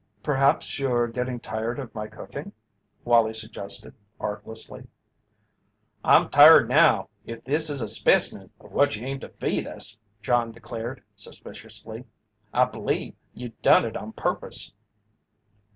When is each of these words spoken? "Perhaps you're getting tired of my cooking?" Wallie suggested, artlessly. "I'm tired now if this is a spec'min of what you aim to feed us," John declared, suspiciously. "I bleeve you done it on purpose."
"Perhaps 0.23 0.79
you're 0.79 1.07
getting 1.07 1.39
tired 1.39 1.77
of 1.77 1.93
my 1.93 2.07
cooking?" 2.07 2.53
Wallie 3.05 3.35
suggested, 3.35 3.93
artlessly. 4.19 4.87
"I'm 6.03 6.27
tired 6.31 6.67
now 6.67 7.09
if 7.27 7.43
this 7.43 7.69
is 7.69 7.81
a 7.81 7.87
spec'min 7.87 8.49
of 8.59 8.71
what 8.71 8.95
you 8.95 9.05
aim 9.05 9.19
to 9.19 9.29
feed 9.29 9.67
us," 9.67 9.99
John 10.23 10.51
declared, 10.53 11.03
suspiciously. 11.15 12.05
"I 12.51 12.65
bleeve 12.65 13.13
you 13.35 13.49
done 13.61 13.85
it 13.85 13.95
on 13.95 14.13
purpose." 14.13 14.73